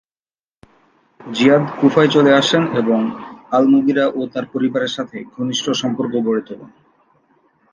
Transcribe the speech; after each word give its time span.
যিয়াদ 1.19 1.63
কুফায় 1.79 2.09
চলে 2.09 2.31
আসেন 2.33 2.63
এবং 2.75 2.99
আল-মুগিরা 3.51 4.05
ও 4.15 4.21
তার 4.33 4.45
পরিবারের 4.53 4.91
সাথে 4.91 5.17
ঘনিষ্ট 5.35 5.65
সম্পর্ক 5.81 6.13
গড়ে 6.25 6.43
তোলেন। 6.47 6.69